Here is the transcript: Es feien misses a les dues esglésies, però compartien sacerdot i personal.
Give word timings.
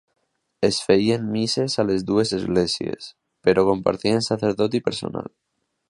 Es 0.61 0.77
feien 0.87 1.27
misses 1.35 1.75
a 1.83 1.85
les 1.89 2.07
dues 2.07 2.33
esglésies, 2.39 3.13
però 3.49 3.67
compartien 3.71 4.27
sacerdot 4.31 4.79
i 4.81 4.87
personal. 4.91 5.31